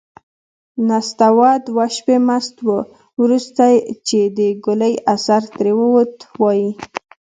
[0.87, 2.67] نستوه دوه شپې مست و.
[3.21, 3.63] وروسته
[4.07, 6.69] چې د ګولۍ اثر ترې ووت، وايي: